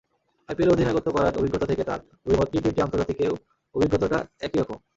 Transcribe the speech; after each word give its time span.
আইপিএলে 0.49 0.73
অধিনায়কত্ব 0.73 1.09
করার 1.11 1.37
অভিজ্ঞতা 1.39 1.65
থেকে 1.65 1.83
তাঁর 1.83 1.99
অভিমত, 2.25 2.47
টি-টোয়েন্টি 2.51 2.81
আন্তর্জাতিকেও 2.81 3.33
অভিজ্ঞতাটা 3.75 4.17
একই 4.41 4.57
রকম। 4.59 4.77